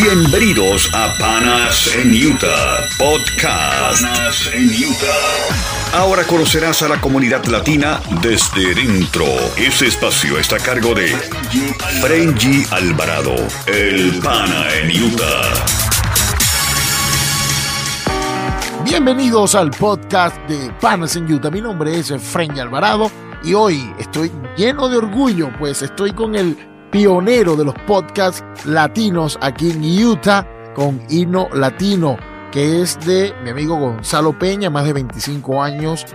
[0.00, 4.00] Bienvenidos a Panas en Utah Podcast.
[4.00, 5.98] Panas en Utah.
[5.98, 9.24] Ahora conocerás a la comunidad latina desde dentro.
[9.56, 11.08] Este espacio está a cargo de
[12.00, 13.34] Frenji Alvarado,
[13.66, 15.66] el Pana en Utah.
[18.84, 21.50] Bienvenidos al podcast de Panas en Utah.
[21.50, 23.10] Mi nombre es Frenji Alvarado
[23.42, 26.56] y hoy estoy lleno de orgullo, pues estoy con el
[26.90, 32.16] pionero de los podcasts latinos aquí en Utah con Hino Latino,
[32.52, 36.06] que es de mi amigo Gonzalo Peña, más de 25 años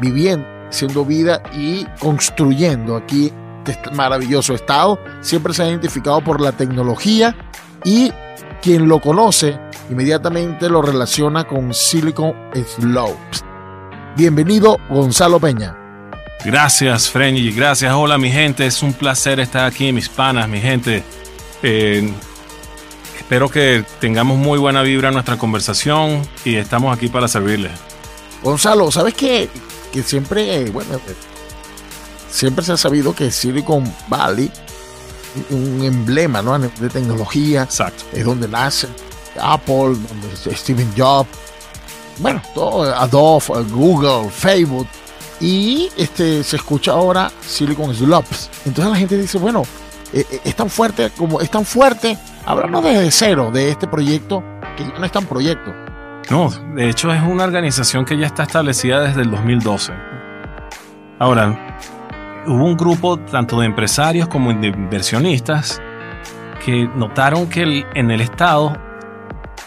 [0.00, 3.32] viviendo, haciendo vida y construyendo aquí
[3.66, 4.98] este maravilloso estado.
[5.20, 7.36] Siempre se ha identificado por la tecnología
[7.84, 8.12] y
[8.60, 9.58] quien lo conoce
[9.90, 13.44] inmediatamente lo relaciona con Silicon Slopes.
[14.16, 15.81] Bienvenido Gonzalo Peña.
[16.44, 17.52] Gracias, Frenny.
[17.52, 17.92] Gracias.
[17.92, 18.66] Hola, mi gente.
[18.66, 21.04] Es un placer estar aquí, mis panas, mi gente.
[21.62, 22.12] Eh,
[23.18, 27.72] espero que tengamos muy buena vibra en nuestra conversación y estamos aquí para servirles.
[28.42, 29.48] Gonzalo, ¿sabes qué?
[29.92, 31.00] Que siempre, bueno,
[32.28, 34.50] siempre se ha sabido que Silicon Valley
[35.50, 36.58] un emblema ¿no?
[36.58, 37.62] de tecnología.
[37.62, 38.04] Exacto.
[38.12, 38.88] Es donde nace
[39.40, 41.28] Apple, donde Steven Jobs,
[42.18, 44.86] bueno, todo, Adobe, Google, Facebook.
[45.42, 48.48] Y este, se escucha ahora Silicon Slopes.
[48.64, 49.64] Entonces la gente dice, bueno,
[50.12, 52.16] eh, eh, es tan fuerte como es tan fuerte.
[52.46, 54.42] Háblanos desde cero de este proyecto
[54.76, 55.74] que no es tan proyecto.
[56.30, 59.92] No, de hecho es una organización que ya está establecida desde el 2012.
[61.18, 61.78] Ahora,
[62.46, 65.82] hubo un grupo tanto de empresarios como de inversionistas
[66.64, 68.76] que notaron que el, en el Estado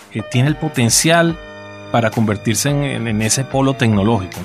[0.09, 1.37] que tiene el potencial
[1.91, 4.39] para convertirse en ese polo tecnológico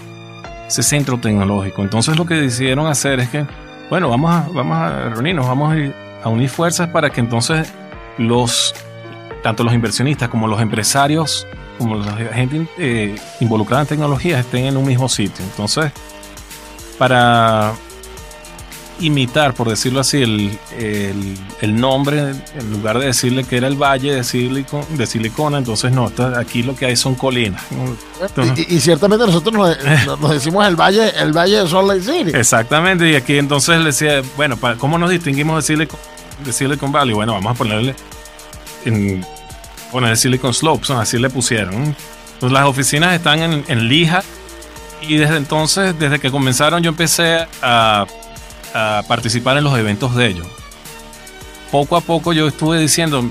[0.70, 1.82] ese centro tecnológico.
[1.82, 3.44] Entonces lo que decidieron hacer es que,
[3.90, 5.74] bueno, vamos a, vamos a reunirnos, vamos
[6.22, 7.72] a, unir fuerzas para que entonces
[8.18, 8.74] los,
[9.42, 11.46] tanto los inversionistas como los empresarios,
[11.78, 15.44] como la gente eh, involucrada en tecnología estén en un mismo sitio.
[15.44, 15.90] Entonces,
[16.98, 17.72] para
[19.00, 23.76] imitar, por decirlo así, el, el, el, nombre, en lugar de decirle que era el
[23.76, 27.62] valle de, Silicon, de Silicona, entonces no, aquí lo que hay son colinas.
[28.56, 29.54] y, y, ciertamente nosotros
[30.06, 32.30] nos, nos, decimos el valle, el valle de Salt Lake City.
[32.34, 35.98] Exactamente, y aquí entonces le decía, bueno, ¿cómo nos distinguimos de Silicon,
[36.44, 37.14] de Silicon Valley?
[37.14, 37.94] Bueno, vamos a ponerle,
[38.84, 39.24] en,
[39.90, 41.96] poner Silicon Slopes, así le pusieron.
[42.38, 44.22] Pues las oficinas están en, en Lija,
[45.02, 48.06] y desde entonces, desde que comenzaron, yo empecé a
[48.74, 50.46] a participar en los eventos de ellos.
[51.70, 53.30] Poco a poco yo estuve diciendo,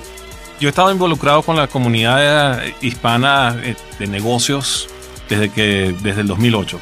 [0.59, 4.89] yo he estado involucrado con la comunidad hispana eh, de negocios
[5.27, 6.79] desde que desde el 2008.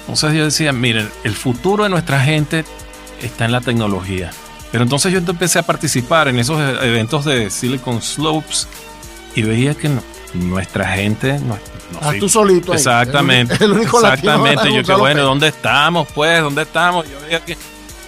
[0.00, 2.64] Entonces yo decía, miren, el futuro de nuestra gente
[3.22, 4.30] está en la tecnología.
[4.70, 8.68] Pero entonces yo empecé a participar en esos eventos de Silicon Slopes
[9.34, 9.90] y veía que
[10.34, 11.58] nuestra gente no,
[12.00, 14.72] ah, tú solito exactamente el único exactamente.
[14.72, 17.56] yo que bueno dónde estamos pues dónde estamos yo veía que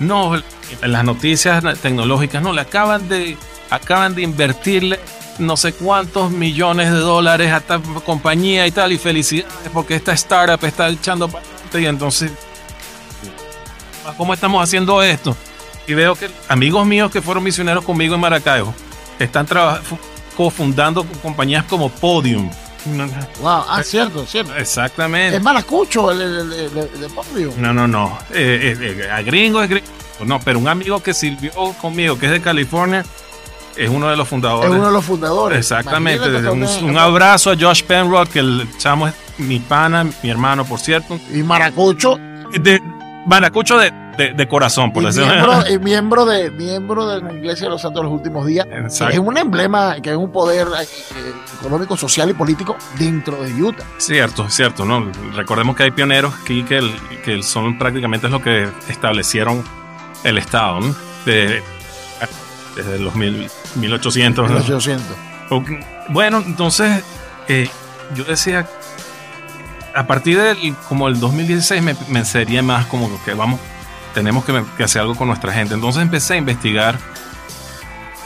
[0.00, 3.36] no en las noticias tecnológicas no le acaban de
[3.70, 5.00] acaban de invertirle
[5.38, 10.12] no sé cuántos millones de dólares a esta compañía y tal y felicidades porque esta
[10.12, 12.32] startup está echando para y entonces
[14.16, 15.36] cómo estamos haciendo esto
[15.86, 18.74] y veo que amigos míos que fueron misioneros conmigo en Maracaibo
[19.18, 19.98] están trabajando
[20.38, 22.48] cofundando compañías como Podium.
[23.42, 24.54] Wow, ah, cierto, cierto.
[24.54, 25.36] Exactamente.
[25.36, 27.54] Es maracucho el, el, el, el Podium.
[27.58, 28.16] No, no, no.
[28.32, 29.88] Eh, eh, eh, a gringo es gringo.
[30.24, 33.04] No, pero un amigo que sirvió conmigo, que es de California,
[33.76, 34.70] es uno de los fundadores.
[34.70, 35.58] Es uno de los fundadores.
[35.58, 36.28] Exactamente.
[36.48, 40.78] Un, un, abrazo a Josh Penrod, que el chamo es mi pana, mi hermano, por
[40.78, 41.18] cierto.
[41.34, 42.16] Y maracucho.
[42.52, 42.80] De,
[43.26, 47.66] maracucho de, de, de, corazón, por decirlo miembro, y miembro de miembro de la Iglesia
[47.66, 48.66] de los Santos de los últimos días.
[48.70, 49.14] Exacto.
[49.14, 53.84] Es un emblema que es un poder eh, económico, social y político dentro de Utah.
[53.98, 54.84] Cierto, cierto.
[54.84, 55.10] ¿no?
[55.34, 56.92] Recordemos que hay pioneros aquí que, el,
[57.24, 59.62] que son prácticamente es lo que establecieron
[60.24, 60.94] el Estado ¿no?
[61.24, 61.62] de,
[62.74, 64.50] desde los mil, 1800.
[64.50, 65.06] 1800.
[65.50, 65.64] ¿no?
[66.08, 67.04] Bueno, entonces
[67.46, 67.70] eh,
[68.16, 68.68] yo decía,
[69.94, 73.60] a partir del como el 2016 me, me sería más como que vamos
[74.18, 75.74] tenemos que, que, hacer algo con nuestra gente.
[75.74, 76.98] Entonces empecé a investigar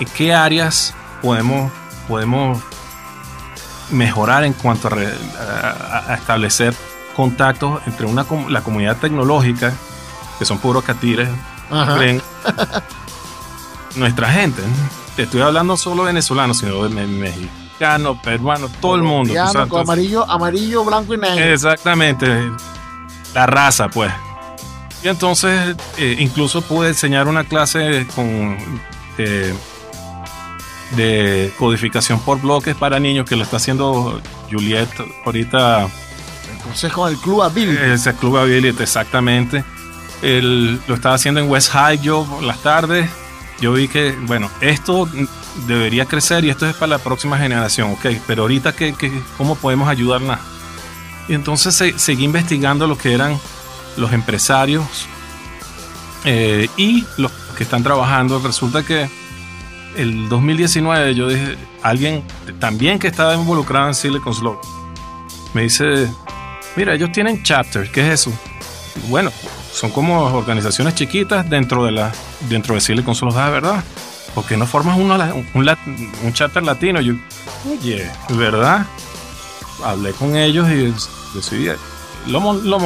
[0.00, 1.70] en qué áreas podemos,
[2.08, 2.62] podemos
[3.90, 6.74] mejorar en cuanto a, a, a establecer
[7.14, 9.70] contactos entre una, la comunidad tecnológica,
[10.38, 11.28] que son puros catires,
[13.96, 14.62] nuestra gente.
[15.14, 19.34] Te estoy hablando solo venezolano, sino de mexicano, peruano, todo el mundo.
[19.78, 21.44] Amarillo, amarillo, blanco y negro.
[21.44, 22.50] Exactamente.
[23.34, 24.10] La raza, pues.
[25.02, 28.56] Y entonces eh, incluso pude enseñar una clase con
[29.18, 29.52] eh,
[30.96, 34.20] de codificación por bloques para niños que lo está haciendo
[34.50, 34.88] Juliet
[35.24, 35.88] ahorita.
[36.56, 37.82] Entonces con el Club Ability.
[37.82, 39.64] Ese Club Ability, exactamente.
[40.22, 43.10] Él lo estaba haciendo en West High yo por las tardes.
[43.60, 45.08] Yo vi que, bueno, esto
[45.66, 48.94] debería crecer y esto es para la próxima generación, ok, pero ahorita, ¿qué,
[49.36, 50.40] cómo podemos ayudarla?
[51.28, 53.38] Y entonces seguí investigando lo que eran
[53.96, 55.06] los empresarios
[56.24, 58.40] eh, y los que están trabajando.
[58.40, 59.08] Resulta que
[59.96, 62.22] el 2019 yo dije, alguien
[62.58, 64.66] también que estaba involucrado en Silicon Slope,
[65.54, 66.08] me dice,
[66.76, 68.32] mira, ellos tienen chapters, ¿qué es eso?
[69.08, 69.30] Bueno,
[69.72, 72.12] son como organizaciones chiquitas dentro de la
[72.48, 73.84] dentro de Silicon Slope, ah, ¿verdad?
[74.34, 75.14] ¿Por qué no formas uno,
[75.54, 75.76] un,
[76.24, 77.00] un, chapter latino?
[77.02, 77.14] Yo,
[77.70, 78.86] oye, ¿verdad?
[79.84, 80.94] Hablé con ellos y
[81.36, 81.68] decidí,
[82.28, 82.78] lo, lo.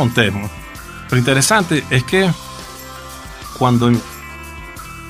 [1.11, 2.31] Lo interesante es que
[3.59, 3.91] cuando,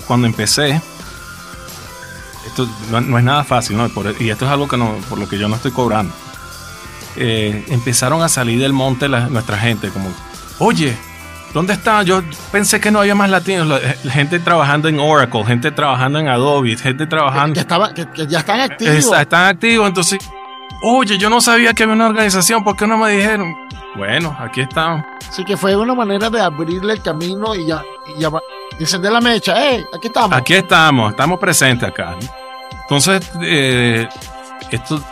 [0.06, 0.80] cuando empecé,
[2.46, 3.90] esto no, es nada fácil, ¿no?
[4.18, 6.14] y esto es algo que no, por lo que yo no estoy cobrando.
[7.16, 10.12] Eh, empezaron a salir del monte nuestra gente, como,
[10.58, 10.96] oye,
[11.54, 12.02] ¿dónde está?
[12.02, 12.22] Yo
[12.52, 16.76] pensé que no había más latinos, eh, gente trabajando en Oracle, gente trabajando en Adobe,
[16.76, 17.54] gente trabajando...
[17.54, 19.18] Que, estaba, que, ya están activos.
[19.18, 20.18] están activos, entonces,
[20.86, 23.54] oye, yo no sabía que había una organización, ¿por qué no me dijeron?
[23.96, 25.04] Bueno, aquí estamos.
[25.28, 28.30] Así que fue una manera de abrirle el camino y ya, y ya
[28.78, 29.72] encender la mecha.
[29.72, 29.84] ¡Eh!
[29.92, 30.36] Aquí estamos.
[30.36, 32.16] Aquí estamos, estamos presentes acá.
[32.82, 34.08] Entonces, eh,
[34.70, 35.02] esto,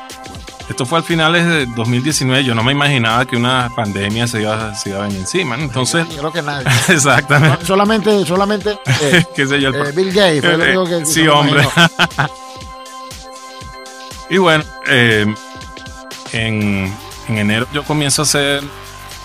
[0.68, 2.44] esto fue al finales de 2019.
[2.44, 5.56] Yo no me imaginaba que una pandemia se iba, se iba a venir encima.
[5.56, 6.68] Entonces, creo que nadie.
[6.88, 7.66] exactamente.
[7.66, 8.78] solamente, solamente.
[9.02, 9.70] Eh, ¿Qué sé yo?
[9.70, 11.04] Eh, Bill Gates fue lo único que.
[11.04, 11.66] sí, hombre.
[14.30, 14.62] y bueno,
[16.34, 16.92] en
[17.28, 18.62] en enero yo comienzo a hacer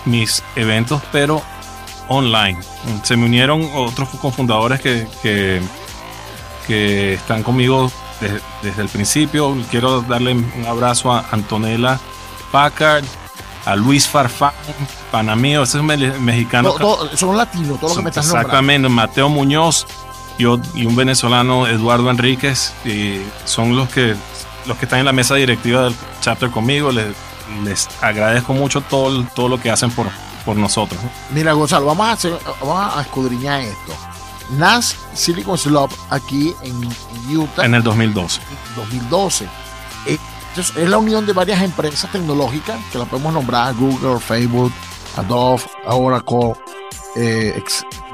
[0.04, 1.42] mis eventos, pero
[2.08, 2.58] online.
[3.02, 5.60] Se me unieron otros cofundadores que, que,
[6.66, 7.92] que están conmigo
[8.62, 9.56] desde, el principio.
[9.70, 12.00] Quiero darle un abrazo a Antonella
[12.50, 13.04] Packard,
[13.66, 14.52] a Luis Farfán,
[15.12, 16.74] Panamío, ese es mexicano.
[17.14, 19.86] son latinos, todos los que me están Exactamente, Mateo Muñoz
[20.38, 24.16] y, y, un venezolano, Eduardo Enríquez, y son los que,
[24.66, 26.92] los que están en la mesa directiva del chapter conmigo.
[26.92, 27.14] Les,
[27.64, 30.06] les agradezco mucho todo, todo lo que hacen por,
[30.44, 31.00] por nosotros.
[31.32, 33.94] Mira, Gonzalo, vamos a, hacer, vamos a escudriñar esto.
[34.50, 37.64] NAS Silicon Slope aquí en Utah.
[37.64, 38.40] En el 2012.
[38.76, 39.48] 2012.
[40.06, 40.18] Eh,
[40.56, 44.72] es la unión de varias empresas tecnológicas que la podemos nombrar Google, Facebook,
[45.16, 46.54] Adobe, Oracle.
[47.16, 47.62] Eh,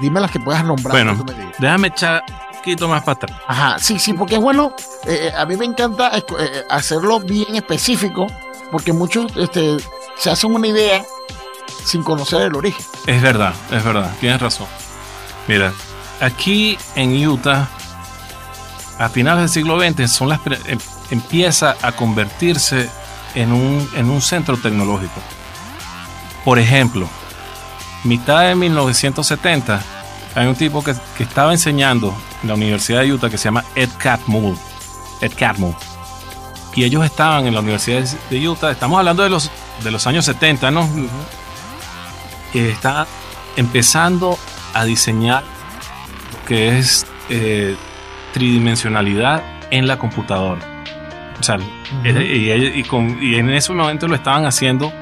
[0.00, 0.92] dime las que puedas nombrar.
[0.92, 1.24] Bueno,
[1.58, 2.24] déjame echar
[2.66, 3.40] poquito más para atrás.
[3.46, 4.74] Ajá, sí, sí, porque es bueno.
[5.06, 6.10] Eh, a mí me encanta
[6.68, 8.26] hacerlo bien específico
[8.72, 9.76] porque muchos este,
[10.18, 11.04] se hacen una idea
[11.84, 12.84] sin conocer el origen.
[13.06, 14.66] Es verdad, es verdad, tienes razón.
[15.46, 15.72] Mira,
[16.20, 17.68] aquí en Utah,
[18.98, 20.80] a finales del siglo XX, son las, em,
[21.12, 22.90] empieza a convertirse
[23.36, 25.20] en un, en un centro tecnológico.
[26.44, 27.08] Por ejemplo,
[28.02, 29.80] mitad de 1970,
[30.36, 33.64] hay un tipo que, que estaba enseñando en la Universidad de Utah que se llama
[33.74, 34.56] Ed Catmull.
[35.20, 35.74] Ed Catmull
[36.76, 38.70] y ellos estaban en la Universidad de Utah.
[38.70, 39.50] Estamos hablando de los,
[39.82, 40.88] de los años 70, ¿no?
[42.52, 43.06] Que está
[43.56, 44.38] empezando
[44.74, 47.74] a diseñar lo que es eh,
[48.34, 50.60] tridimensionalidad en la computadora.
[51.40, 51.58] O sea,
[52.04, 54.92] y, con, y, en ese momento lo estaban haciendo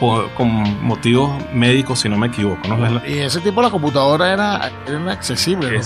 [0.00, 2.66] con motivos médicos, si no me equivoco.
[2.68, 3.06] ¿no?
[3.06, 5.78] Y ese tipo de computadora era, era accesible.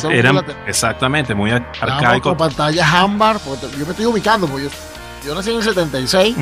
[0.67, 2.31] exactamente, muy arcaico.
[2.31, 4.71] Con pantallas ámbar, yo me estoy ubicando, porque
[5.25, 6.37] yo, nací en el 76,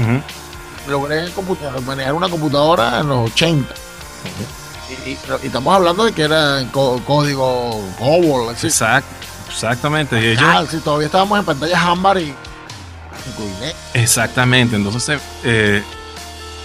[0.86, 1.24] logré
[1.86, 3.74] manejar una computadora en los 80.
[5.06, 8.50] y, estamos hablando de que era en código COBOL.
[8.50, 9.08] Exacto,
[9.48, 10.20] exactamente.
[10.20, 12.34] Y ellos, si todavía estábamos en pantallas ámbar y...
[13.94, 15.22] Exactamente, entonces...
[15.42, 15.82] Eh,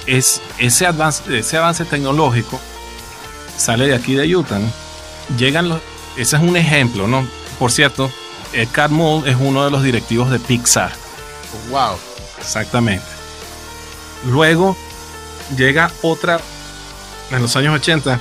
[0.07, 2.59] es, ese, avance, ese avance tecnológico
[3.57, 4.59] sale de aquí de Utah.
[5.37, 5.81] Llegan los,
[6.15, 7.27] ese es un ejemplo, ¿no?
[7.59, 8.09] Por cierto,
[8.53, 10.91] Ed Catmull es uno de los directivos de Pixar.
[11.69, 11.97] wow.
[12.39, 13.05] Exactamente.
[14.27, 14.77] Luego
[15.57, 16.39] llega otra
[17.31, 18.19] en los años 80,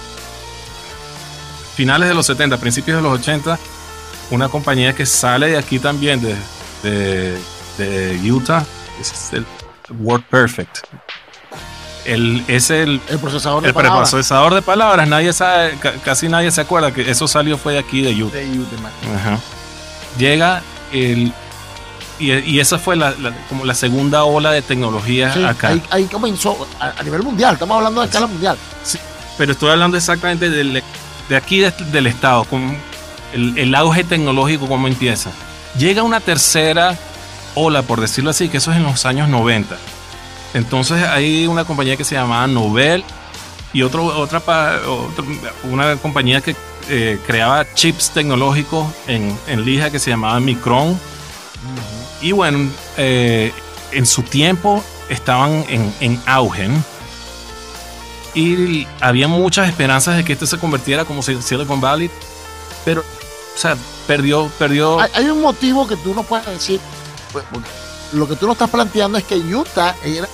[1.76, 3.58] finales de los 70, principios de los 80,
[4.30, 6.34] una compañía que sale de aquí también, de,
[6.82, 7.38] de,
[7.78, 8.64] de Utah,
[9.00, 9.46] es el
[10.00, 10.78] Word Perfect
[12.06, 14.10] el, es el, el procesador de el palabras.
[14.10, 15.08] procesador de palabras.
[15.08, 18.38] Nadie sabe, casi nadie se acuerda que eso salió fue de aquí de Utah.
[18.38, 18.76] De Utah
[19.14, 19.38] Ajá.
[20.18, 21.32] Llega el
[22.18, 23.14] y, esa fue la,
[23.48, 25.78] como la segunda ola de tecnología acá.
[25.90, 28.56] Ahí, comenzó a, nivel mundial, estamos hablando de escala mundial.
[28.82, 28.98] Sí,
[29.36, 32.78] pero estoy hablando exactamente de aquí del estado, con
[33.34, 35.30] el, el auge tecnológico, cómo empieza.
[35.78, 36.96] Llega una tercera
[37.54, 39.76] ola, por decirlo así, que eso es en los años 90.
[40.56, 43.04] Entonces hay una compañía que se llamaba Nobel
[43.74, 44.42] y otro, otra,
[45.64, 46.56] una compañía que
[46.88, 49.36] eh, creaba chips tecnológicos en,
[49.66, 50.98] lija que se llamaba Micron.
[52.22, 53.52] Y bueno, eh,
[53.92, 56.70] en su tiempo estaban en, en auge.
[58.34, 62.10] Y había muchas esperanzas de que este se convirtiera como Silicon Valley.
[62.86, 65.00] Pero, o sea, perdió, perdió.
[65.00, 66.80] Hay, un motivo que tú no puedes decir.
[67.30, 67.44] Pues,
[68.14, 70.26] lo que tú no estás planteando es que Utah era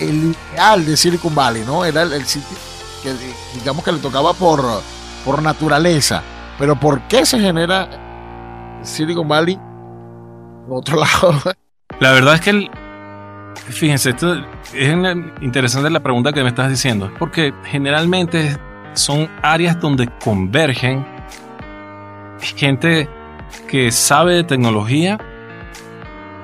[0.00, 1.84] el ideal de Silicon Valley, ¿no?
[1.84, 2.56] Era el, sitio
[3.02, 3.14] que
[3.54, 4.62] digamos que le tocaba por,
[5.24, 6.22] por naturaleza.
[6.58, 11.34] Pero ¿por qué se genera Silicon Valley en otro lado?
[11.98, 12.70] La verdad es que el,
[13.70, 14.34] fíjense, esto
[14.74, 14.96] es
[15.40, 18.58] interesante la pregunta que me estás diciendo, porque generalmente
[18.94, 21.06] son áreas donde convergen
[22.40, 23.08] gente
[23.68, 25.18] que sabe de tecnología,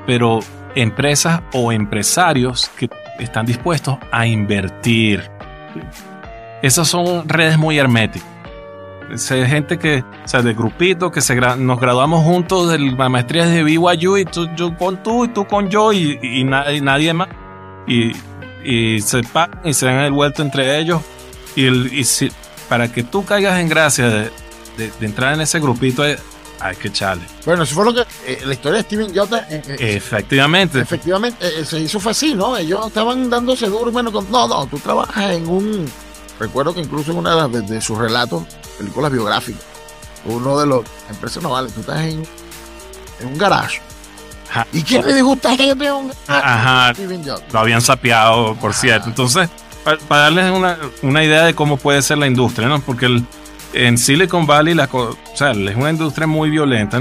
[0.07, 0.41] pero
[0.75, 5.31] empresas o empresarios que están dispuestos a invertir.
[6.63, 8.29] Esas son redes muy herméticas.
[9.11, 13.47] Es gente que, o sea, de grupito, que se nos graduamos juntos de la maestría
[13.47, 17.29] de BYU y tú, con tú y tú con yo y, nadie, más.
[17.87, 18.13] Y,
[19.01, 21.03] se pagan y se dan el vuelto entre ellos.
[21.55, 22.33] Y, si,
[22.69, 24.31] para que tú caigas en gracia de,
[25.01, 26.03] entrar en ese grupito,
[26.61, 27.25] hay que echarle.
[27.45, 29.33] Bueno, eso fue lo que eh, la historia de Steven Jobs.
[29.33, 30.81] Eh, eh, efectivamente.
[30.81, 32.57] Efectivamente, se hizo fue así, ¿no?
[32.57, 33.91] Ellos estaban dándose duro.
[33.91, 35.91] Bueno, no, no, tú trabajas en un.
[36.39, 38.45] Recuerdo que incluso en una de, sus relatos,
[38.79, 39.63] películas biográficas,
[40.27, 42.23] uno de los empresas no vale, tú estás en,
[43.21, 43.81] en un garage.
[44.73, 45.91] ¿Y quién le disgusta a gente?
[46.29, 46.95] Ajá.
[46.95, 47.53] Steven Jobs.
[47.53, 49.09] Lo habían sapeado, por cierto.
[49.09, 49.49] Entonces,
[49.83, 52.81] para, para darles una, una idea de cómo puede ser la industria, ¿no?
[52.81, 53.27] Porque el
[53.73, 57.01] en Silicon Valley la, o sea, es una industria muy violenta,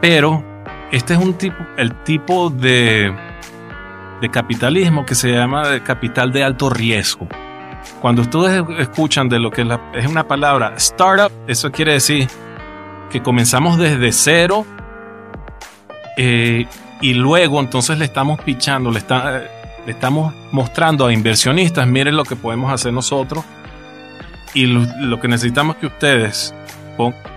[0.00, 0.44] pero
[0.92, 3.14] este es un tipo, el tipo de,
[4.20, 7.28] de capitalismo que se llama capital de alto riesgo.
[8.00, 12.28] Cuando ustedes escuchan de lo que es una palabra startup, eso quiere decir
[13.10, 14.66] que comenzamos desde cero
[16.16, 16.66] eh,
[17.00, 19.42] y luego entonces le estamos pichando, le, está,
[19.84, 23.44] le estamos mostrando a inversionistas, miren lo que podemos hacer nosotros
[24.54, 26.54] y lo, que necesitamos que ustedes
[26.96, 27.34] pongan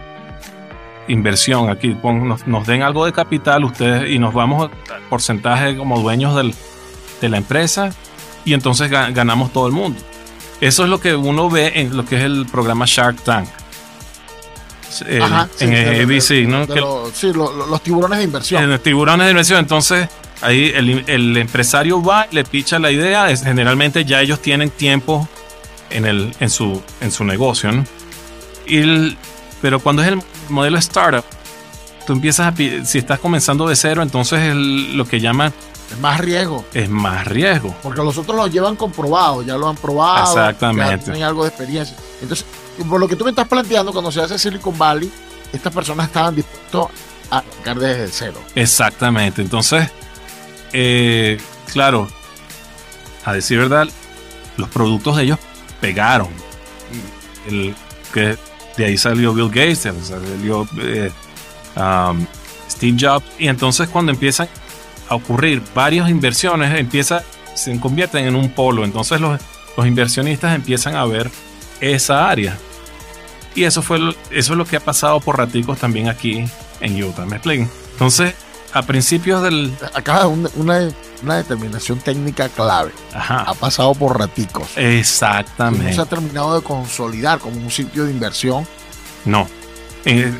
[1.08, 1.98] inversión aquí,
[2.46, 6.54] nos, den algo de capital ustedes y nos vamos a porcentaje como dueños del,
[7.22, 7.92] de la empresa
[8.46, 10.00] y entonces ganamos todo el mundo.
[10.62, 13.48] Eso es lo que uno ve en lo que es el programa Shark Tank.
[15.08, 16.66] en ABC, ¿no?
[17.14, 18.64] sí, los tiburones de inversión.
[18.64, 19.60] En los tiburones de inversión.
[19.60, 20.10] Entonces,
[20.42, 23.30] ahí el, el empresario va, le picha la idea.
[23.30, 25.28] Es, generalmente ya ellos tienen tiempo
[25.90, 27.72] en, el, en, su, en su negocio.
[28.66, 29.18] Y
[29.62, 31.24] pero cuando es el modelo startup,
[32.06, 35.54] tú empiezas a, si estás comenzando de cero, entonces es lo que llaman
[35.92, 36.66] es más riesgo.
[36.74, 37.76] Es más riesgo.
[37.82, 40.28] Porque los otros lo llevan comprobado, ya lo han probado.
[40.28, 40.98] Exactamente.
[40.98, 41.96] Ya tienen algo de experiencia.
[42.22, 42.46] Entonces,
[42.90, 45.12] por lo que tú me estás planteando, cuando se hace Silicon Valley,
[45.54, 46.88] estas personas estaban dispuestas
[47.30, 48.42] a arrancar desde cero.
[48.56, 49.42] Exactamente.
[49.42, 49.90] Entonces,
[50.74, 51.40] eh,
[51.72, 52.08] claro,
[53.24, 53.88] a decir verdad,
[54.58, 55.40] los productos de ellos
[55.80, 56.30] pegaron.
[57.48, 57.76] El,
[58.14, 58.38] que
[58.78, 61.12] de ahí salió Bill Gates, salió eh,
[61.76, 62.26] um,
[62.70, 63.26] Steve Jobs.
[63.38, 64.48] Y entonces cuando empiezan
[65.10, 67.24] a ocurrir varias inversiones, empieza,
[67.56, 68.84] se convierten en un polo.
[68.84, 69.40] Entonces los,
[69.76, 71.30] los inversionistas empiezan a ver
[71.80, 72.58] esa área.
[73.56, 73.98] Y eso, fue,
[74.30, 76.46] eso es lo que ha pasado por raticos también aquí
[76.80, 77.26] en Utah.
[77.26, 77.68] ¿Me explico?
[77.94, 78.36] Entonces,
[78.78, 79.74] a principios del...
[79.94, 82.92] Acá una, una, determinación técnica clave.
[83.14, 84.70] Ha pasado por raticos.
[84.76, 85.90] Exactamente.
[85.90, 88.68] No se ha terminado de consolidar como un sitio de inversión.
[89.26, 89.48] No.
[90.06, 90.32] Eh,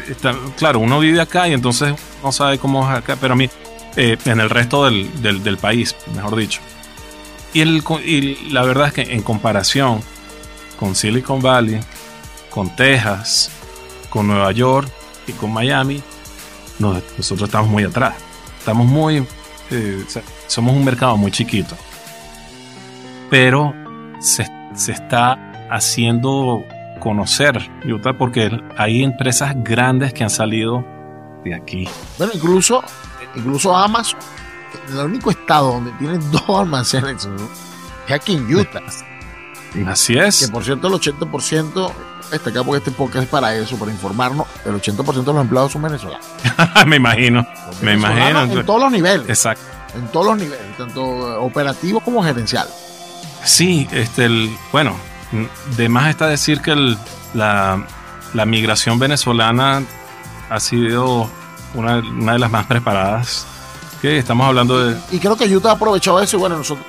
[0.58, 3.50] claro, uno vive acá y entonces no sabe cómo es acá, pero a mí,
[3.96, 6.62] eh, en el resto del, del, país, mejor dicho.
[7.54, 10.02] Y, el, y la verdad es que en comparación
[10.80, 11.80] con Silicon Valley,
[12.50, 13.50] con Texas,
[14.10, 14.90] con Nueva York
[15.28, 16.02] y con Miami,
[16.80, 18.14] nosotros estamos muy atrás.
[18.68, 19.26] Estamos muy.
[19.72, 20.06] Eh,
[20.48, 21.74] somos un mercado muy chiquito.
[23.30, 23.74] Pero
[24.20, 24.46] se,
[24.92, 25.40] está
[25.72, 26.66] haciendo
[27.00, 30.86] conocer Utah porque hay empresas grandes que han salido
[31.46, 31.88] de aquí.
[32.18, 32.84] Bueno, incluso,
[33.36, 34.20] incluso Amazon,
[34.90, 37.26] el único estado donde tienen dos almacenes
[38.06, 38.84] es aquí en Utah.
[39.88, 40.46] Así es.
[40.46, 41.90] Que por cierto, el 80%
[42.32, 44.48] este porque este podcast es para eso, para informarnos.
[44.66, 46.26] El 80% de los empleados son venezolanos.
[46.88, 47.46] me imagino,
[47.82, 48.44] me imagino.
[48.44, 49.28] En todos los niveles.
[49.30, 49.64] Exacto.
[49.96, 52.68] En todos los niveles, tanto operativo como gerencial.
[53.44, 54.96] Sí, este, el, bueno,
[55.76, 56.96] de más está decir que
[57.34, 57.86] la,
[58.34, 59.84] la migración venezolana
[60.50, 61.30] ha sido
[61.74, 63.46] una, una de las más preparadas.
[64.02, 64.98] Que estamos hablando de.
[65.12, 66.86] Y creo que Utah ha aprovechado eso y bueno, nosotros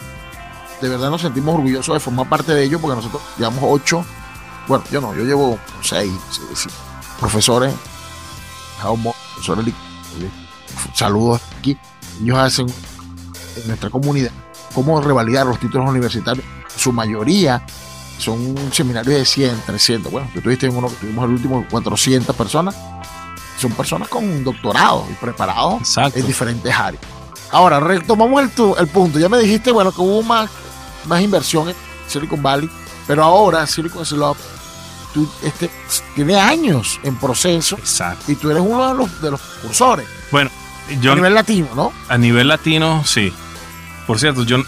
[0.81, 4.05] de verdad nos sentimos orgullosos de formar parte de ello porque nosotros llevamos ocho,
[4.69, 6.75] bueno, yo no, yo llevo seis, seis
[7.19, 7.75] profesores,
[8.81, 9.75] profesores,
[10.95, 11.77] saludos aquí,
[12.23, 12.67] ellos hacen
[13.57, 14.31] en nuestra comunidad
[14.75, 16.45] cómo revalidar los títulos universitarios,
[16.77, 17.65] su mayoría
[18.19, 22.77] son seminarios de 100, 300, bueno, tú tuviste uno que tuvimos el último 400 personas,
[23.59, 27.03] son personas con doctorado y preparados en diferentes áreas.
[27.51, 29.19] Ahora, retomamos el, el punto.
[29.19, 30.51] Ya me dijiste, bueno, que hubo más
[31.09, 31.75] más inversión en
[32.07, 32.71] Silicon Valley,
[33.07, 34.37] pero ahora Silicon Valley
[35.13, 35.71] tú, este,
[36.15, 38.31] tiene años en proceso Exacto.
[38.31, 40.07] y tú eres uno de los, de los cursores.
[40.31, 40.51] Bueno,
[41.01, 41.13] yo...
[41.13, 41.93] A nivel latino, ¿no?
[42.09, 43.33] A nivel latino, sí.
[44.07, 44.59] Por cierto, yo,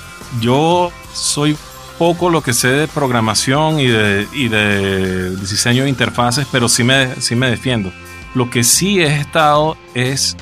[0.41, 1.57] yo soy
[1.99, 6.83] poco lo que sé de programación y de, y de diseño de interfaces, pero sí
[6.83, 7.93] me, sí me defiendo.
[8.35, 10.37] Lo que sí he estado es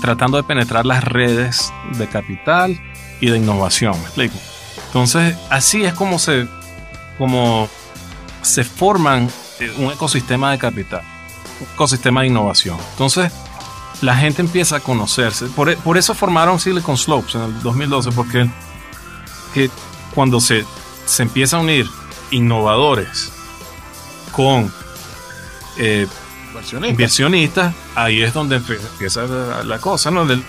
[0.00, 2.78] tratando de penetrar las redes de capital
[3.20, 4.36] y de innovación, ¿me explico?
[4.86, 6.48] Entonces, así es como se,
[7.18, 7.68] como
[8.42, 9.30] se forman
[9.78, 11.02] un ecosistema de capital,
[11.60, 12.76] un ecosistema de innovación.
[12.92, 13.30] Entonces,
[14.00, 15.46] la gente empieza a conocerse.
[15.46, 18.50] Por, por eso formaron Silicon Slopes en el 2012, porque
[19.54, 19.70] que
[20.14, 20.64] cuando se,
[21.04, 21.88] se empieza a unir
[22.30, 23.30] innovadores
[24.32, 24.72] con
[25.76, 26.06] eh,
[26.88, 27.74] inversionistas.
[27.94, 29.26] ahí es donde empieza
[29.64, 30.24] la, cosa, ¿no?
[30.26, 30.42] Del,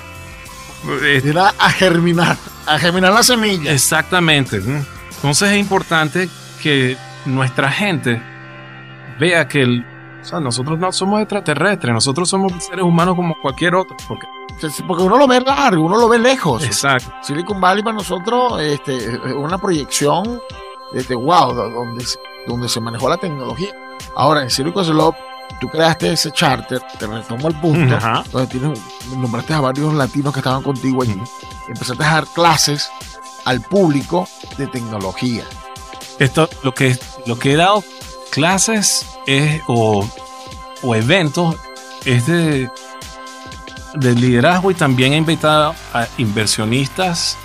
[1.04, 3.72] eh, a germinar a germinar la semilla.
[3.72, 4.58] Exactamente.
[4.58, 6.30] Entonces es importante
[6.64, 8.22] que nuestra gente
[9.20, 9.86] vea que el,
[10.22, 13.98] o sea, nosotros no somos extraterrestres, nosotros somos seres humanos como cualquier otro.
[14.08, 14.26] Porque,
[14.88, 16.64] porque uno lo ve largo, uno lo ve lejos.
[16.64, 17.14] Exacto.
[17.22, 20.40] Silicon Valley para nosotros este, es una proyección
[20.94, 22.06] de wow, donde,
[22.48, 23.74] donde se manejó la tecnología.
[24.16, 25.14] Ahora, en Silicon Valley
[25.60, 27.98] tú creaste ese charter, te retomo el punto,
[28.32, 28.80] donde tienes,
[29.18, 31.22] nombraste a varios latinos que estaban contigo allí,
[31.68, 32.90] empezaste a dar clases
[33.44, 35.44] al público de tecnología.
[36.20, 37.84] Esto, lo que, lo que he dado
[38.32, 40.08] clases es, o,
[40.82, 41.56] o eventos
[42.06, 42.70] es de,
[43.96, 47.38] de liderazgo y también he invitado a inversionistas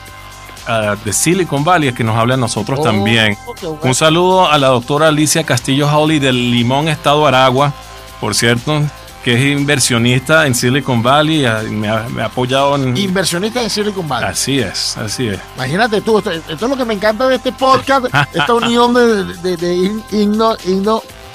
[1.03, 3.39] de Silicon Valley que nos habla a nosotros oh, también.
[3.81, 7.73] Un saludo a la doctora Alicia Castillo Hawley del Limón, Estado Aragua
[8.21, 8.83] por cierto,
[9.29, 12.97] que es inversionista en Silicon Valley, me ha, apoyado en...
[12.97, 14.31] Inversionista en Silicon Valley.
[14.31, 15.39] Así es, así es.
[15.55, 20.01] Imagínate tú, esto, es lo que me encanta de este podcast, esta unión de, de,
[20.13, 20.57] himno,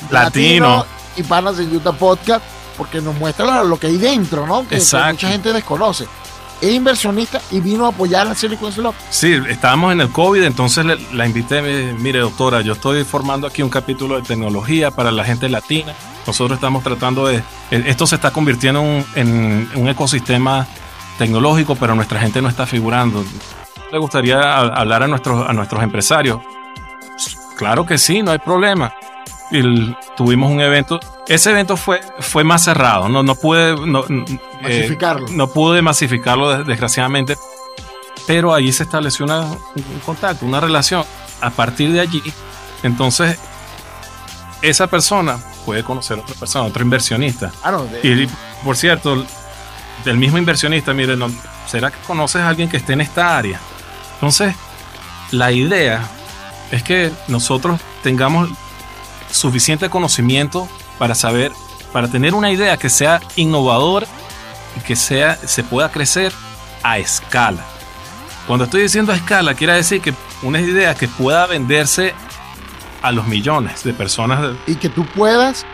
[0.09, 0.87] latino.
[1.15, 2.43] y panas en Utah Podcast,
[2.79, 4.67] porque nos muestra lo que hay dentro, ¿no?
[4.67, 6.07] Que, que mucha gente desconoce
[6.63, 8.93] es inversionista y vino a apoyar a Silicon Valley.
[9.09, 11.61] Sí, estábamos en el COVID, entonces la invité,
[11.99, 15.93] mire doctora, yo estoy formando aquí un capítulo de tecnología para la gente latina.
[16.25, 17.37] Nosotros estamos tratando de,
[17.71, 18.81] eh, esto se está convirtiendo
[19.15, 20.65] en, un ecosistema
[21.17, 23.25] tecnológico, pero nuestra gente no está figurando.
[23.91, 26.39] ¿Le gustaría hablar a nuestros, a nuestros empresarios?
[27.57, 28.93] Claro que sí, no hay problema.
[30.15, 35.27] Tuvimos un evento ese evento fue, fue más cerrado, no, no pude no, eh, masificarlo.
[35.29, 37.37] no pude masificarlo desgraciadamente,
[38.27, 41.05] pero allí se estableció una, un contacto, una relación.
[41.41, 42.21] A partir de allí,
[42.83, 43.37] entonces,
[44.61, 47.51] esa persona puede conocer a otra persona, otro inversionista.
[48.01, 48.27] y
[48.63, 49.25] por cierto,
[50.05, 51.17] del mismo inversionista, mire,
[51.67, 53.59] ¿será que conoces a alguien que esté en esta área?
[54.15, 54.55] Entonces,
[55.31, 56.01] la idea
[56.71, 58.49] es que nosotros tengamos
[59.33, 60.69] suficiente conocimiento
[60.99, 61.51] para saber,
[61.91, 64.07] para tener una idea que sea innovadora
[64.77, 66.31] y que sea, se pueda crecer
[66.83, 67.63] a escala.
[68.47, 72.13] Cuando estoy diciendo a escala, quiere decir que una idea que pueda venderse
[73.01, 74.55] a los millones de personas.
[74.67, 75.65] Y que tú puedas,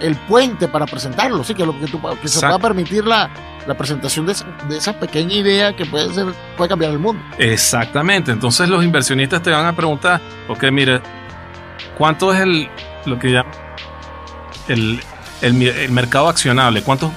[0.00, 3.30] el puente para presentarlo, sí, que, lo, que, tú, que se pueda permitir la,
[3.66, 7.22] la presentación de esa, de esa, pequeña idea que puede, ser, puede cambiar el mundo.
[7.38, 11.00] Exactamente, entonces los inversionistas te van a preguntar, ok, mire,
[11.96, 12.68] ¿cuánto es el,
[13.04, 13.52] lo que llaman
[14.68, 15.00] el,
[15.90, 17.12] mercado accionable, ¿cuántos,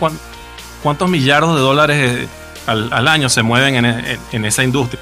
[0.83, 2.27] cuántos millardos de dólares eh,
[2.67, 5.01] al, año se mueven en, esa industria?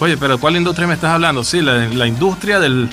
[0.00, 1.42] Oye, pero ¿cuál industria me estás hablando?
[1.44, 2.90] Sí, la, industria del,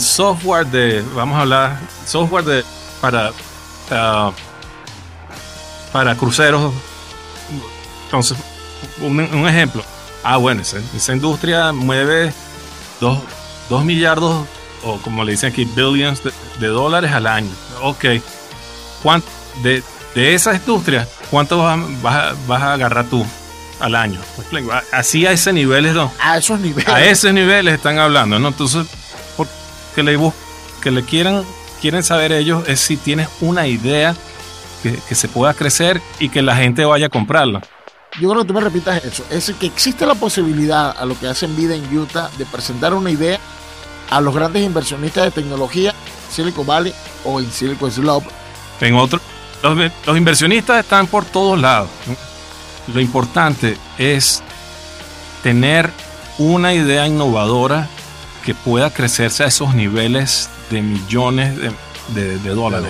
[0.00, 2.64] software de, vamos a hablar, software de,
[3.00, 3.30] para,
[3.90, 4.32] ah,
[5.92, 6.72] para cruceros.
[8.04, 8.38] Entonces,
[9.00, 9.82] un, ejemplo.
[10.22, 12.32] Ah, bueno, esa, industria mueve
[13.00, 13.18] 2
[13.68, 14.46] dos, millardos,
[14.84, 16.22] o como le dicen aquí, billions
[16.58, 17.50] de dólares al año
[17.82, 18.04] ok,
[19.62, 19.82] de,
[20.14, 23.24] de esa industria, ¿cuánto vas, a agarrar tú
[23.80, 24.20] al año?
[24.92, 26.12] Así a ese nivel ¿no?
[26.20, 26.88] A esos niveles.
[26.88, 28.48] A esos niveles están hablando, ¿no?
[28.48, 28.86] Entonces,
[29.94, 30.18] que le,
[30.82, 31.44] que le quieran,
[31.80, 34.14] quieren saber ellos es si tienes una idea
[34.82, 37.62] que, se pueda crecer y que la gente vaya a comprarla.
[38.20, 39.24] Yo creo que tú me repitas eso.
[39.30, 43.10] Es que existe la posibilidad a lo que hacen vida en Utah de presentar una
[43.10, 43.38] idea
[44.10, 45.94] a los grandes inversionistas de tecnología,
[46.30, 46.94] Silicon Valley
[47.24, 48.28] o en Silicon Slope.
[48.80, 49.20] En otro,
[49.62, 51.88] los, inversionistas están por todos lados.
[52.92, 54.42] Lo importante es
[55.42, 55.90] tener
[56.38, 57.88] una idea innovadora
[58.44, 61.54] que pueda crecerse a esos niveles de millones
[62.08, 62.88] de, dólares.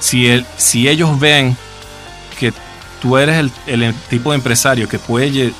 [0.00, 1.56] Si, si ellos ven
[2.38, 2.52] que
[3.00, 5.52] tú eres el, tipo de empresario que puede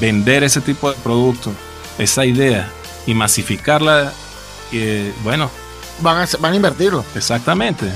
[0.00, 1.52] vender ese tipo de producto,
[1.98, 2.70] esa idea,
[3.06, 4.12] y masificarla,
[4.72, 5.50] eh, bueno.
[6.00, 7.04] Van a, van a invertirlo.
[7.14, 7.90] Exactamente.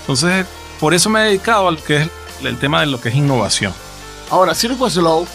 [0.00, 0.46] Entonces,
[0.80, 2.08] por eso me he dedicado al que es
[2.42, 3.72] el tema de lo que es innovación.
[4.30, 5.26] Ahora, Circo Slow,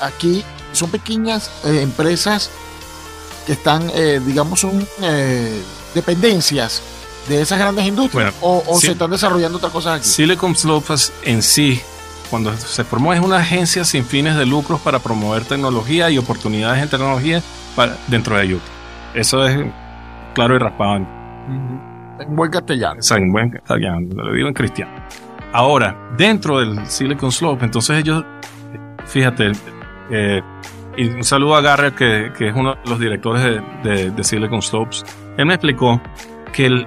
[0.00, 2.50] aquí son pequeñas eh, empresas
[3.46, 4.86] que están, eh, digamos, son
[5.94, 6.82] dependencias
[7.28, 10.08] de esas grandes industrias o, se están desarrollando otras cosas aquí.
[10.08, 11.80] Silicon Slopes pues, en sí,
[12.30, 16.82] cuando se formó, es una agencia sin fines de lucros para promover tecnología y oportunidades
[16.82, 17.42] en tecnología
[17.74, 18.64] para, dentro de Utah.
[19.14, 19.64] Eso es
[20.34, 20.96] claro y raspado.
[20.96, 23.00] En buen castellano.
[23.10, 24.92] en buen castellano, lo digo en cristiano.
[25.52, 28.24] Ahora, dentro del Silicon Slope, entonces ellos,
[29.06, 29.52] fíjate,
[30.10, 30.42] eh,
[30.96, 34.62] y un saludo a Garrett, que, que, es uno de los directores de, de, Silicon
[34.62, 35.04] Slopes.
[35.36, 36.00] Él me explicó
[36.52, 36.86] que el,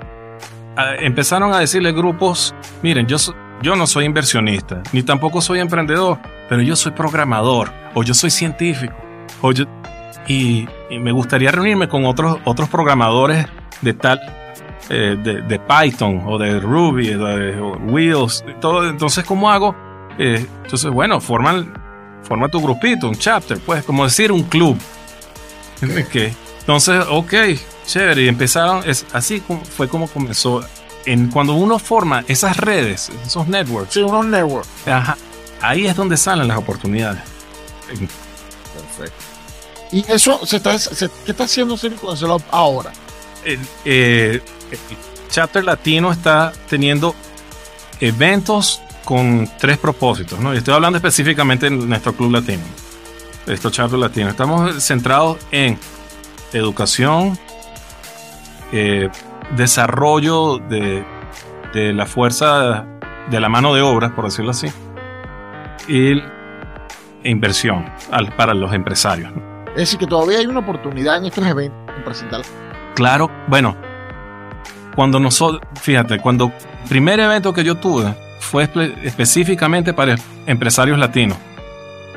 [0.99, 3.17] empezaron a decirle grupos, miren, yo,
[3.61, 6.19] yo no soy inversionista, ni tampoco soy emprendedor,
[6.49, 8.95] pero yo soy programador, o yo soy científico,
[9.41, 9.65] o yo,
[10.27, 13.45] y, me gustaría reunirme con otros, otros programadores
[13.81, 14.19] de tal,
[14.89, 18.89] eh, de, Python, o de Ruby, de, Wheels, todo.
[18.89, 19.75] Entonces, ¿cómo hago?
[20.17, 21.73] Eh, entonces, bueno, forman,
[22.23, 24.77] forma tu grupito, un chapter, pues, como decir un club.
[25.81, 27.33] Entonces, ok,
[27.85, 29.41] Chévere, y empezaron, es, así
[29.75, 30.63] fue como comenzó.
[31.05, 33.93] En, cuando uno forma esas redes, esos networks.
[33.93, 34.67] Sí, unos networks.
[35.61, 37.21] ahí es donde salen las oportunidades.
[37.87, 39.23] Perfecto.
[39.91, 40.75] ¿Y eso se está,
[41.25, 42.91] qué está haciendo Silicon Slope ahora?
[43.43, 44.41] El, eh,
[45.29, 47.15] Chapter Latino está teniendo
[47.99, 50.53] eventos con tres propósitos, ¿no?
[50.53, 52.63] Y estoy hablando específicamente en nuestro club latino,
[53.45, 54.29] estos Chapter Latino.
[54.29, 55.79] Estamos centrados en
[56.51, 57.37] educación,
[58.71, 59.09] eh,
[59.55, 61.05] desarrollo de,
[61.73, 62.85] la fuerza
[63.29, 64.67] de la mano de obra, por decirlo así,
[65.87, 66.21] y
[67.23, 67.85] inversión
[68.35, 69.31] para los empresarios.
[69.77, 72.41] Es decir, que todavía hay una oportunidad en estos eventos en presentar.
[72.95, 73.77] Claro, bueno,
[74.95, 78.67] cuando nosotros, fíjate, cuando el primer evento que yo tuve fue
[79.03, 80.15] específicamente para
[80.47, 81.37] empresarios latinos.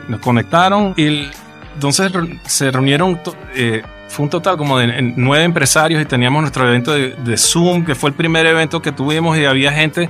[0.08, 1.28] Nos conectaron y
[1.74, 2.10] entonces
[2.46, 3.20] se reunieron
[3.54, 7.94] eh, fue un total como de nueve empresarios y teníamos nuestro evento de, Zoom, que
[7.94, 10.08] fue el primer evento que tuvimos y había gente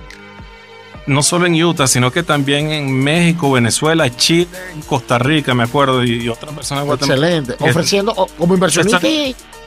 [1.06, 4.48] no solo en Utah, sino que también en México, Venezuela, Chile,
[4.86, 6.86] Costa Rica, me acuerdo, y, otras personas.
[6.88, 7.56] Excelente.
[7.58, 9.02] Ofreciendo como inversionistas,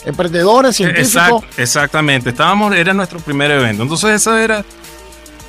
[0.05, 1.43] emprendedores, científicos.
[1.57, 2.29] exactamente.
[2.29, 3.83] Estábamos, era nuestro primer evento.
[3.83, 4.63] Entonces, eso era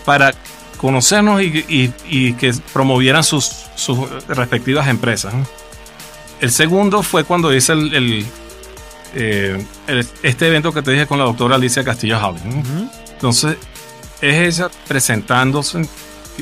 [0.04, 0.34] para
[0.76, 3.66] conocernos y, que promovieran sus,
[4.28, 5.34] respectivas empresas.
[6.40, 8.26] El segundo fue cuando hice el
[9.16, 9.64] eh,
[10.22, 12.40] este evento que te dije con la doctora Alicia Castillo Javi.
[13.12, 13.56] Entonces,
[14.28, 15.88] es ella presentándose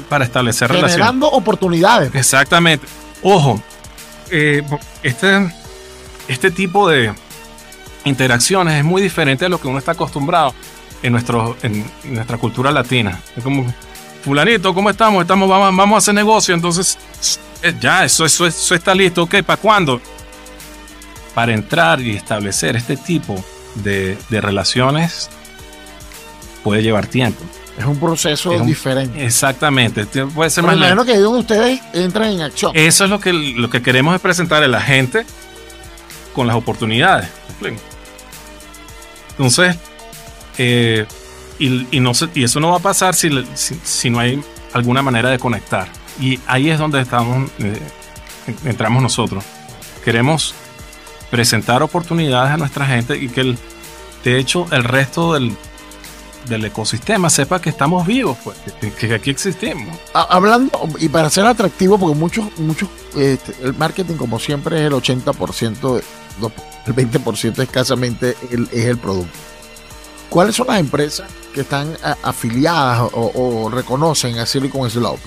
[0.09, 0.95] para establecer relaciones.
[0.95, 2.14] Generando oportunidades.
[2.14, 2.87] Exactamente.
[3.23, 3.62] Ojo,
[4.31, 4.62] eh,
[5.03, 5.53] este,
[6.29, 7.12] este tipo de
[8.05, 10.55] interacciones es muy diferente a lo que uno está acostumbrado
[11.03, 13.21] en, nuestro, en nuestra cultura latina.
[13.37, 13.73] Es como,
[14.25, 15.23] fulanito, ¿cómo estamos?
[15.23, 16.99] estamos vamos, vamos a hacer negocio, entonces
[17.62, 19.42] eh, ya, eso, eso, eso está listo, ¿ok?
[19.42, 20.01] ¿Para cuándo?
[21.35, 23.42] para entrar y establecer este tipo
[23.77, 25.31] de, relaciones
[26.62, 27.42] puede llevar tiempo.
[27.83, 29.25] Es un proceso diferente.
[29.25, 30.07] Exactamente.
[30.07, 31.05] Puede ser más lento.
[31.05, 32.71] que ustedes entran en acción.
[32.75, 35.27] Eso es lo que, lo que queremos es presentar a la gente
[36.33, 37.29] con las oportunidades.
[39.31, 39.77] Entonces,
[40.59, 41.07] eh,
[41.59, 43.31] y, no y eso no va a pasar si,
[43.83, 44.40] si, no hay
[44.73, 45.88] alguna manera de conectar.
[46.21, 47.81] Y ahí es donde estamos, eh,
[48.64, 49.42] entramos nosotros.
[50.05, 50.55] Queremos
[51.33, 53.59] presentar oportunidades a nuestra gente y que el,
[54.23, 55.57] de hecho el resto del,
[56.46, 58.57] del ecosistema sepa que estamos vivos, pues,
[58.98, 59.96] que, aquí existimos.
[60.12, 64.92] Hablando, y para ser atractivo, porque muchos, muchos, este, el marketing como siempre es el
[64.92, 66.02] 80%,
[66.87, 69.38] el 20% escasamente el, es el producto.
[70.28, 75.20] ¿Cuáles son las empresas que están afiliadas o, reconocen a Silicon Slope?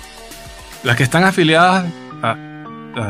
[0.84, 1.86] Las que están afiliadas
[2.24, 2.36] a,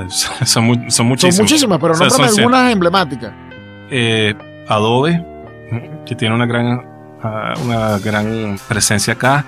[0.09, 1.35] son, son muchísimas.
[1.35, 3.33] Son muchísimas, pero no son algunas emblemáticas.
[3.89, 4.35] Eh,
[4.67, 5.23] Adobe,
[6.05, 6.94] que tiene una gran,
[7.63, 9.45] una gran presencia acá.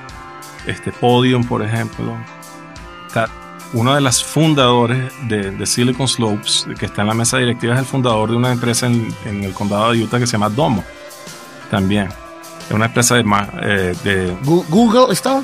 [0.65, 2.15] este Podium, por ejemplo.
[3.07, 3.29] Está
[3.73, 7.79] uno de los fundadores de, de, Silicon Slopes, que está en la mesa directiva, es
[7.79, 10.83] el fundador de una empresa en, en el condado de Utah que se llama Domo.
[11.69, 12.07] También.
[12.67, 13.25] Es una empresa de,
[13.61, 15.41] eh, de Google está.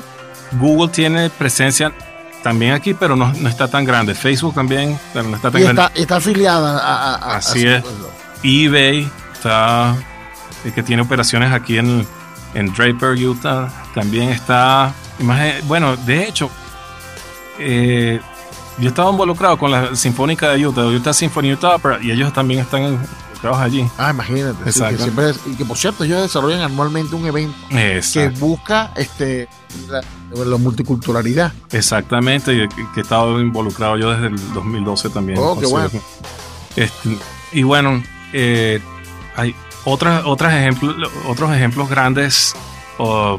[0.52, 1.92] Google tiene presencia
[2.42, 4.14] también aquí, pero no, no, está tan grande.
[4.14, 5.82] Facebook también, pero no está tan y grande.
[5.82, 7.82] Está, está afiliada a, a Así es.
[8.42, 9.96] eBay está,
[10.74, 12.06] que tiene operaciones aquí en,
[12.54, 13.68] en Draper, Utah.
[13.94, 14.94] También está,
[15.66, 16.50] bueno, de hecho,
[17.58, 18.20] eh,
[18.78, 22.60] yo estaba involucrado con la Sinfónica de Utah, Utah Symphony Utah Opera, y ellos también
[22.60, 23.86] están involucrados allí.
[23.98, 24.72] Ah, imagínate.
[24.72, 28.32] Sí, que siempre es, y que por cierto, ellos desarrollan anualmente un evento Exacto.
[28.32, 29.48] que busca este
[29.88, 30.02] la,
[30.44, 31.52] la, multiculturalidad.
[31.70, 35.38] Exactamente, y que, que he estado involucrado yo desde el 2012 también.
[35.40, 35.90] Oh, qué bueno.
[36.76, 37.18] Este,
[37.52, 38.80] y bueno, eh,
[39.36, 42.54] hay otras, otras ejemplos, otros ejemplos grandes.
[42.98, 43.36] o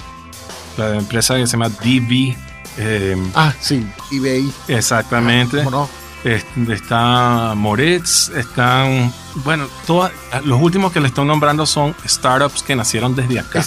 [0.78, 2.36] la empresa que se llama DB.
[2.78, 4.52] Eh, ah, sí, eBay.
[4.68, 5.62] Exactamente.
[5.62, 5.90] Ah, no?
[6.24, 9.14] Está Moritz, están.
[9.36, 10.12] Bueno, todas,
[10.44, 13.64] los últimos que le estoy nombrando son startups que nacieron desde acá.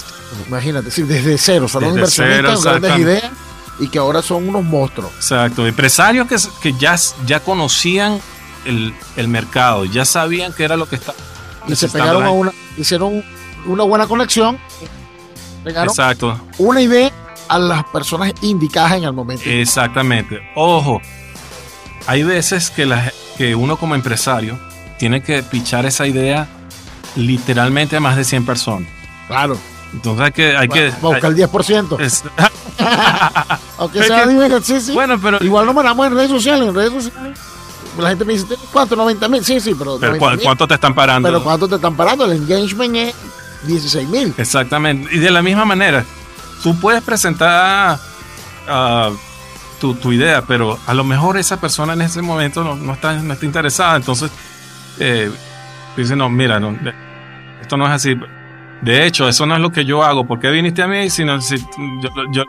[0.47, 1.67] Imagínate, sí, desde cero.
[1.69, 3.31] Son desde inversionistas grandes ideas
[3.79, 5.11] y que ahora son unos monstruos.
[5.15, 5.65] Exacto.
[5.65, 8.19] Empresarios que, que ya, ya conocían
[8.65, 11.17] el, el mercado, ya sabían qué era lo que estaba.
[11.67, 12.51] Y se pegaron a una.
[12.77, 13.23] Hicieron
[13.65, 14.57] una buena conexión.
[15.63, 16.39] Pegaron Exacto.
[16.57, 17.11] Una idea
[17.47, 19.43] a las personas indicadas en el momento.
[19.45, 20.39] Exactamente.
[20.55, 21.01] Ojo,
[22.07, 24.57] hay veces que, la, que uno como empresario
[24.97, 26.47] tiene que pichar esa idea
[27.15, 28.89] literalmente a más de 100 personas.
[29.27, 29.57] Claro.
[29.93, 30.57] Entonces hay que...
[30.57, 31.99] Hay bueno, que buscar el 10%.
[31.99, 32.23] Es,
[33.77, 34.93] Aunque sea que, sí, sí.
[34.93, 35.43] Bueno, pero...
[35.43, 37.39] Igual no mandamos en redes sociales, en redes sociales.
[37.97, 38.95] La gente me dice, ¿cuánto?
[38.95, 39.43] 90 mil.
[39.43, 39.97] Sí, sí, pero...
[39.99, 41.27] pero ¿Cuánto te están parando?
[41.27, 42.25] Pero ¿cuánto te están parando?
[42.25, 43.15] El engagement es
[43.63, 44.33] 16 mil.
[44.37, 45.13] Exactamente.
[45.13, 46.05] Y de la misma manera,
[46.63, 47.99] tú puedes presentar
[48.67, 49.13] uh,
[49.79, 53.13] tu, tu, idea, pero a lo mejor esa persona en ese momento no, no, está,
[53.13, 53.95] no está interesada.
[53.95, 54.31] Entonces,
[54.99, 55.31] eh,
[55.97, 56.77] dice, no, mira, no,
[57.61, 58.15] esto no es así.
[58.81, 60.25] De hecho, eso no es lo que yo hago.
[60.25, 61.09] ¿Por qué viniste a mí?
[61.09, 62.45] Sino, si yo, yo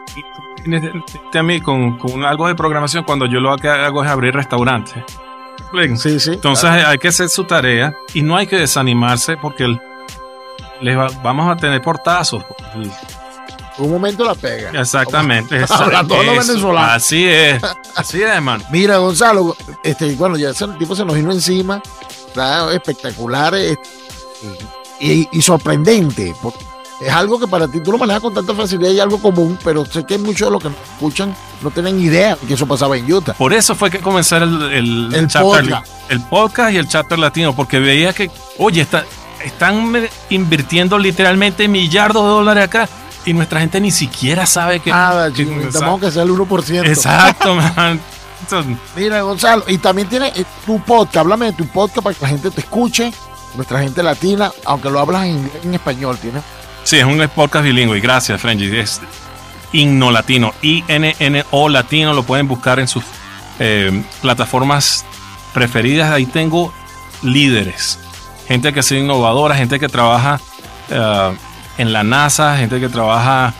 [0.65, 4.35] viniste a mí con, con, algo de programación cuando yo lo que hago es abrir
[4.35, 4.95] restaurantes.
[5.97, 6.89] Sí, sí, Entonces claro.
[6.89, 9.81] hay que hacer su tarea y no hay que desanimarse porque el,
[10.81, 12.45] les va, vamos a tener portazos.
[13.79, 14.71] Un momento la pega.
[14.79, 15.65] Exactamente.
[15.69, 16.93] Hablando de los venezolanos.
[16.93, 17.63] Así es.
[17.95, 18.65] Así es, hermano.
[18.71, 21.83] Mira, Gonzalo, este, bueno, ya ese tipo se nos vino encima.
[22.27, 23.89] Está espectacular este,
[25.01, 26.35] y, y, sorprendente.
[27.01, 29.87] Es algo que para ti tú lo manejas con tanta facilidad y algo común, pero
[29.87, 33.11] sé que muchos de los que nos escuchan no tienen idea que eso pasaba en
[33.11, 33.33] Utah.
[33.33, 35.87] Por eso fue que comencé el, el, el chapter, podcast.
[36.11, 39.07] el podcast y el chapter latino, porque veía que, oye, está,
[39.43, 42.89] están invirtiendo literalmente millardos de dólares acá
[43.25, 44.91] y nuestra gente ni siquiera sabe que.
[44.91, 46.87] Nada, que, tenemos que ser el 1%.
[46.87, 48.01] Exacto, man.
[48.97, 50.33] Mira, Gonzalo, y también tiene
[50.67, 51.19] tu podcast.
[51.19, 53.13] Háblame de tu podcast para que la gente te escuche,
[53.55, 56.41] nuestra gente latina, aunque lo hablas en en español, ¿tiene?
[56.91, 58.01] Sí, es un podcast bilingüe.
[58.01, 58.77] Gracias, Frenji.
[58.77, 59.01] Es
[59.71, 60.53] Inno Latino.
[60.61, 62.13] I-N-N-O Latino.
[62.13, 63.05] Lo pueden buscar en sus
[63.61, 65.05] eh, plataformas
[65.55, 66.11] preferidas.
[66.11, 66.75] Ahí tengo
[67.23, 68.01] líderes.
[68.49, 70.41] Gente que es innovadora, gente que trabaja.
[70.91, 71.33] Uh,
[71.79, 73.55] en la NASA, gente que trabaja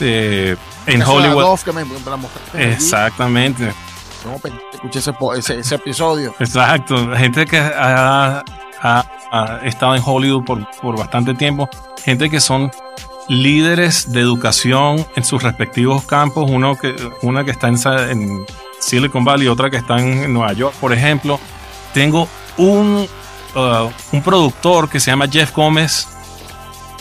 [0.00, 0.56] eh,
[0.86, 1.60] en Hollywood.
[1.60, 3.70] Que me, me Exactamente.
[4.24, 4.40] No,
[4.72, 6.34] escuché ese, ese, ese, episodio.
[6.38, 7.14] Exacto.
[7.18, 8.42] Gente que ha,
[8.82, 11.68] ha, ha estado en Hollywood por, por, bastante tiempo.
[12.04, 12.70] Gente que son
[13.28, 16.50] líderes de educación en sus respectivos campos.
[16.50, 17.76] Uno que, una que está en,
[18.10, 18.46] en
[18.78, 21.40] Silicon Valley, otra que está en Nueva York, por ejemplo.
[21.94, 23.06] Tengo un,
[23.54, 26.08] uh, un productor que se llama Jeff Gómez,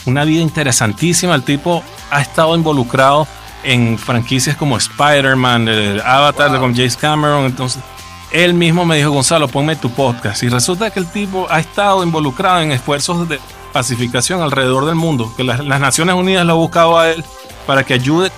[0.05, 1.35] una vida interesantísima.
[1.35, 3.27] El tipo ha estado involucrado
[3.63, 5.67] en franquicias como Spider-Man,
[6.03, 6.59] Avatar wow.
[6.61, 7.45] con James Cameron.
[7.45, 7.83] Entonces,
[8.31, 10.43] él mismo me dijo, Gonzalo, ponme tu podcast.
[10.43, 13.39] Y resulta que el tipo ha estado involucrado en esfuerzos de
[13.73, 17.23] pacificación alrededor del mundo, que las, las Naciones Unidas lo ha buscado a él
[17.67, 18.31] para que ayude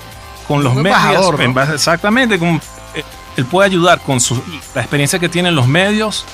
[0.48, 0.98] con los medios.
[1.00, 1.44] embajador, ¿no?
[1.46, 2.56] en base- exactamente, con,
[2.96, 3.04] eh,
[3.38, 4.42] él puede ayudar con su,
[4.76, 6.26] la experiencia que tienen los medios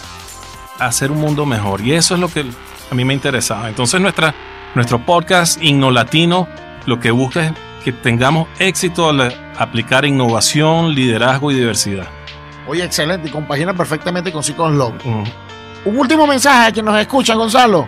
[0.80, 1.82] a hacer un mundo mejor.
[1.82, 2.46] Y eso es lo que
[2.92, 3.70] a mí me interesaba.
[3.70, 4.34] Entonces, nuestra
[4.76, 6.48] nuestro podcast Inno Latino
[6.86, 12.08] lo que busca es que tengamos éxito al aplicar innovación, liderazgo y diversidad.
[12.68, 15.04] Oye, excelente, y compagina perfectamente con Psychon Love.
[15.04, 15.24] Mm.
[15.86, 17.88] Un último mensaje a quien nos escucha, Gonzalo.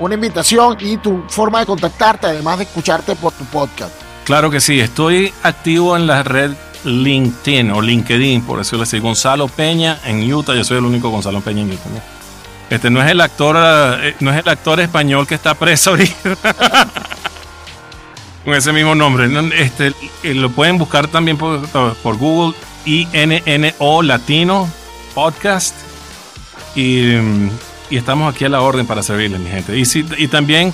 [0.00, 3.92] Una invitación y tu forma de contactarte, además de escucharte por tu podcast.
[4.24, 6.52] Claro que sí, estoy activo en la red
[6.84, 11.40] LinkedIn o LinkedIn, por decirlo así, Gonzalo Peña en Utah, yo soy el único Gonzalo
[11.40, 11.90] Peña en Utah.
[11.90, 12.00] ¿no?
[12.70, 13.56] Este no es el actor,
[14.02, 16.36] eh, no es el actor español que está preso ahorita.
[18.44, 19.28] con ese mismo nombre.
[19.56, 24.68] Este, eh, lo pueden buscar también por, por Google, INNO Latino
[25.14, 25.74] Podcast.
[26.74, 27.16] Y,
[27.90, 29.76] y, estamos aquí a la orden para servirles, mi gente.
[29.76, 29.84] Y,
[30.18, 30.72] y también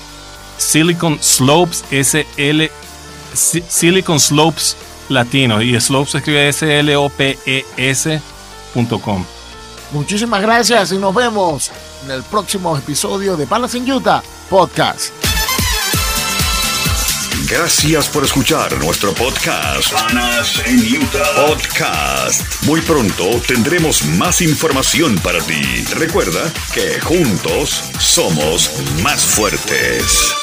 [0.57, 2.63] Silicon Slopes, SL,
[3.33, 4.77] Silicon Slopes
[5.09, 5.61] Latino.
[5.61, 6.85] Y Slopes escribe S-L-O-P-E-S.com.
[9.91, 11.71] Muchísimas gracias y nos vemos
[12.05, 15.22] en el próximo episodio de Panas en Utah Podcast.
[17.47, 19.91] Gracias por escuchar nuestro podcast.
[19.91, 22.63] Panas en Utah Podcast.
[22.63, 25.61] Muy pronto tendremos más información para ti.
[25.95, 30.33] Recuerda que juntos somos más fuertes.